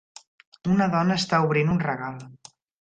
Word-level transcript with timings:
Una 0.77 0.87
dona 0.95 1.19
està 1.21 1.43
obrint 1.51 1.71
un 1.77 1.81
regal 1.87 2.21